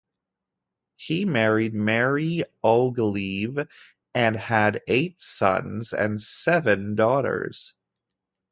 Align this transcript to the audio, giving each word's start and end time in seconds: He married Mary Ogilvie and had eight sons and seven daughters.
He 0.95 1.25
married 1.25 1.75
Mary 1.75 2.43
Ogilvie 2.63 3.55
and 4.15 4.35
had 4.35 4.81
eight 4.87 5.21
sons 5.21 5.93
and 5.93 6.19
seven 6.19 6.95
daughters. 6.95 7.75